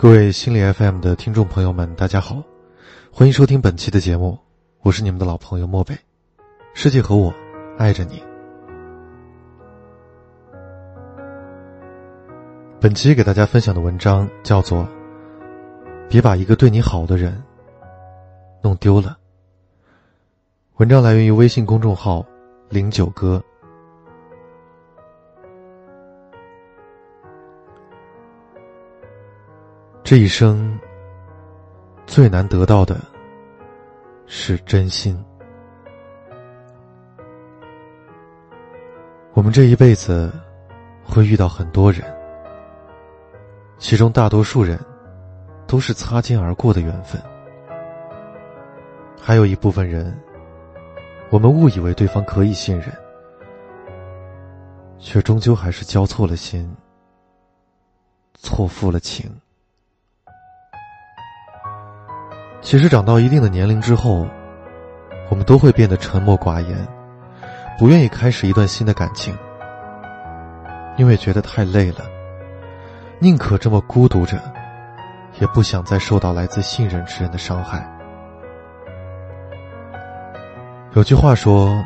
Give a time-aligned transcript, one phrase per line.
[0.00, 2.42] 各位心理 FM 的听众朋友们，大家好，
[3.12, 4.38] 欢迎收听本期的节目，
[4.80, 5.94] 我是你们的老朋友漠北。
[6.72, 7.30] 世界和我
[7.76, 8.22] 爱着你。
[12.80, 14.84] 本期给大家分享的文章叫做
[16.08, 17.38] 《别把一个对你好的人
[18.62, 19.18] 弄丢了》。
[20.78, 22.24] 文章来源于微信公众号
[22.70, 23.44] “零九哥”。
[30.10, 30.76] 这一生
[32.04, 33.00] 最难得到的
[34.26, 35.16] 是真心。
[39.34, 40.32] 我们这一辈子
[41.04, 42.02] 会遇到很多人，
[43.78, 44.76] 其中大多数人
[45.64, 47.22] 都是擦肩而过的缘分，
[49.16, 50.12] 还有一部分人，
[51.30, 52.92] 我们误以为对方可以信任，
[54.98, 56.68] 却终究还是交错了心，
[58.34, 59.30] 错付了情。
[62.62, 64.26] 其实长到一定的年龄之后，
[65.30, 66.86] 我们都会变得沉默寡言，
[67.78, 69.36] 不愿意开始一段新的感情，
[70.96, 72.00] 因为觉得太累了，
[73.18, 74.38] 宁可这么孤独着，
[75.40, 77.84] 也不想再受到来自信任之人的伤害。
[80.92, 81.82] 有句话说：“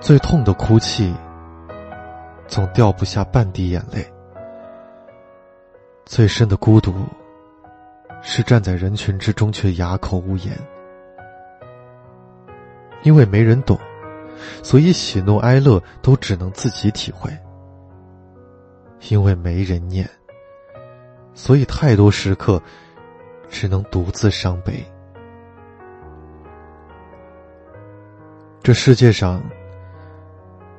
[0.00, 1.14] 最痛的哭泣，
[2.46, 4.02] 总掉不下半滴眼泪；
[6.04, 6.92] 最深的孤独。”
[8.22, 10.56] 是站在人群之中却哑口无言，
[13.02, 13.78] 因为没人懂，
[14.62, 17.30] 所以喜怒哀乐都只能自己体会；
[19.08, 20.08] 因为没人念，
[21.32, 22.60] 所以太多时刻
[23.48, 24.84] 只能独自伤悲。
[28.62, 29.42] 这世界上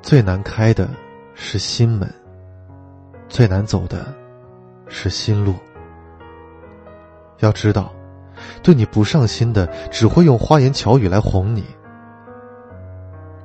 [0.01, 0.89] 最难开的
[1.33, 2.13] 是心门，
[3.27, 4.13] 最难走的
[4.87, 5.55] 是心路。
[7.39, 7.91] 要知道，
[8.61, 11.61] 对你不上心的，只会用花言巧语来哄你；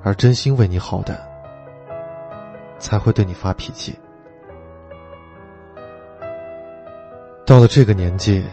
[0.03, 1.17] 而真心为你好的，
[2.79, 3.99] 才会对你发脾气。
[7.47, 8.45] 到了这个年纪，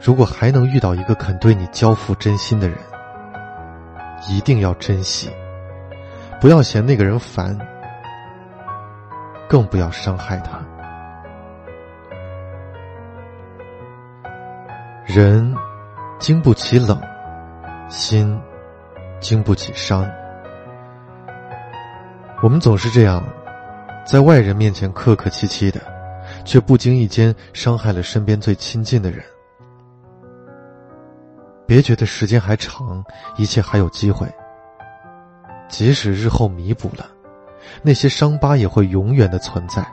[0.00, 2.78] 如果还能遇到一个肯对你交付真心的人，
[4.28, 5.30] 一定要珍惜，
[6.40, 7.56] 不要嫌那个人烦，
[9.48, 10.60] 更不要伤害他。
[15.14, 15.54] 人
[16.18, 17.00] 经不起冷，
[17.88, 18.36] 心
[19.20, 20.04] 经不起伤。
[22.42, 23.22] 我们总是这样，
[24.04, 25.80] 在外人面前客客气气的，
[26.44, 29.22] 却不经意间伤害了身边最亲近的人。
[31.64, 33.04] 别觉得时间还长，
[33.36, 34.26] 一切还有机会。
[35.68, 37.06] 即使日后弥补了，
[37.82, 39.86] 那些伤疤也会永远的存在。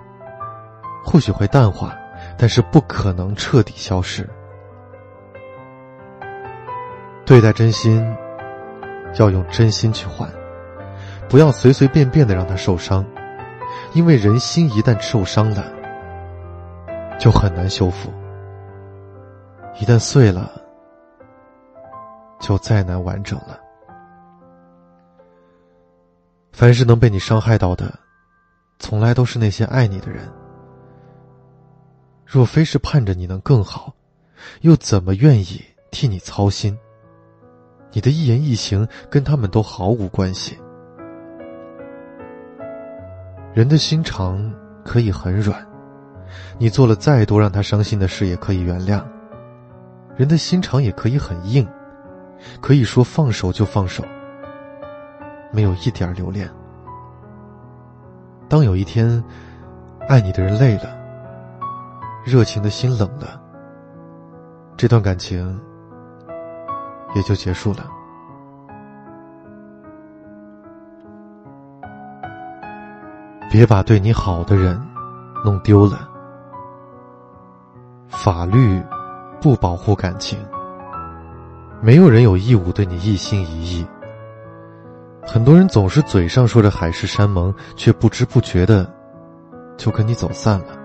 [1.06, 1.96] 或许会淡化，
[2.40, 4.28] 但是不可能彻底消失。
[7.32, 8.06] 对待真心，
[9.18, 10.30] 要用真心去换，
[11.30, 13.06] 不要随随便便的让他受伤，
[13.94, 15.72] 因为人心一旦受伤了，
[17.18, 18.12] 就很难修复。
[19.80, 20.52] 一旦碎了，
[22.42, 23.58] 就再难完整了。
[26.52, 27.98] 凡是能被你伤害到的，
[28.78, 30.30] 从来都是那些爱你的人。
[32.26, 33.94] 若非是盼着你能更好，
[34.64, 36.78] 又怎么愿意替你操心？
[37.92, 40.58] 你的一言一行跟他们都毫无关系。
[43.54, 44.54] 人的心肠
[44.84, 45.66] 可以很软，
[46.58, 49.04] 你做了再多让他伤心的事也可以原谅。
[50.16, 51.68] 人的心肠也可以很硬，
[52.62, 54.04] 可以说放手就放手，
[55.52, 56.50] 没有一点留恋。
[58.48, 59.24] 当有一天，
[60.08, 60.98] 爱你的人累了，
[62.26, 63.42] 热情的心冷了，
[64.78, 65.60] 这段感情。
[67.16, 67.86] 也就结束了。
[73.50, 74.82] 别把对你好的人
[75.44, 76.08] 弄丢了。
[78.08, 78.82] 法律
[79.42, 80.38] 不保护感情，
[81.82, 83.86] 没有人有义务对你一心一意。
[85.24, 88.90] 很多人总是嘴上说着海誓山盟，却不知不觉的
[89.78, 90.78] 就跟你走散了。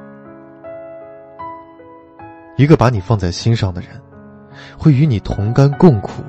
[2.56, 3.90] 一个把你放在心上的人。
[4.78, 6.22] 会与你同甘共苦，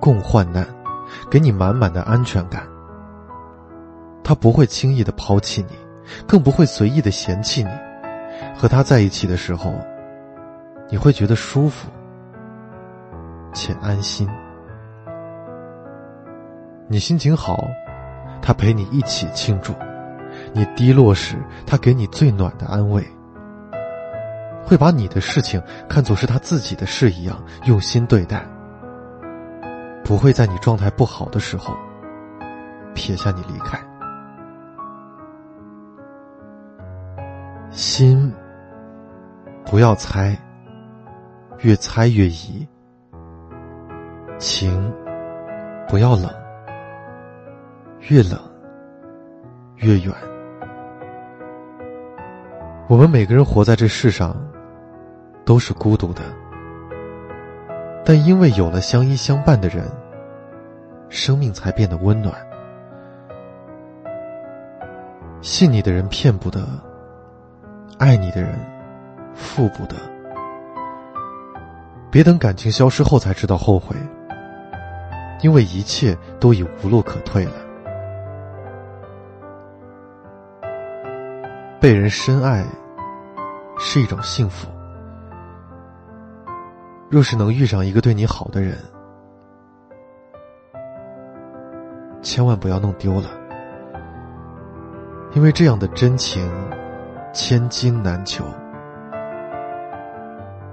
[0.00, 0.66] 共患难，
[1.30, 2.62] 给你满满的安全感。
[4.24, 5.76] 他不会轻易的抛弃你，
[6.26, 7.70] 更不会随意的嫌弃你。
[8.58, 9.72] 和他在一起的时候，
[10.90, 11.88] 你会觉得舒服
[13.52, 14.28] 且安心。
[16.88, 17.64] 你心情好，
[18.42, 19.72] 他陪你一起庆祝；
[20.52, 21.36] 你低落时，
[21.66, 23.04] 他给你最暖的安慰。
[24.66, 28.44] 会把你的事情看作是他自己的事一样用心对待，
[30.04, 31.72] 不会在你状态不好的时候
[32.92, 33.78] 撇下你离开。
[37.70, 38.32] 心
[39.64, 40.36] 不要猜，
[41.60, 42.66] 越猜越疑；
[44.36, 44.92] 情
[45.86, 46.28] 不要冷，
[48.08, 48.36] 越冷
[49.76, 50.12] 越远。
[52.88, 54.36] 我们每个人活在这世上。
[55.46, 56.22] 都是孤独的，
[58.04, 59.88] 但因为有了相依相伴的人，
[61.08, 62.34] 生命才变得温暖。
[65.40, 66.66] 信你的人骗不得，
[67.96, 68.58] 爱你的人
[69.34, 69.94] 负不得。
[72.10, 73.94] 别等感情消失后才知道后悔，
[75.42, 77.52] 因为一切都已无路可退了。
[81.78, 82.64] 被人深爱
[83.78, 84.66] 是一种幸福。
[87.08, 88.76] 若是能遇上一个对你好的人，
[92.20, 93.30] 千万不要弄丢了，
[95.32, 96.50] 因为这样的真情
[97.32, 98.44] 千金难求，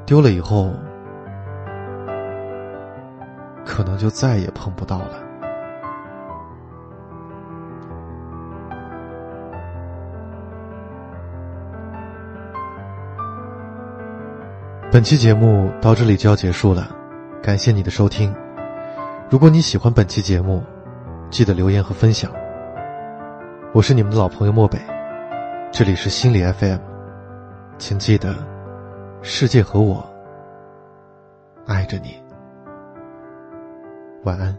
[0.06, 0.72] 丢了以后，
[3.64, 5.23] 可能就再也碰不到了。
[14.94, 16.88] 本期节目到这里就要结束了，
[17.42, 18.32] 感谢你的收听。
[19.28, 20.62] 如果你喜欢本期节目，
[21.32, 22.32] 记得留言和分享。
[23.74, 24.78] 我是你们的老朋友漠北，
[25.72, 26.78] 这里是心理 FM，
[27.80, 28.36] 请记得，
[29.24, 30.08] 世界和我
[31.66, 32.22] 爱着你。
[34.26, 34.56] 晚安。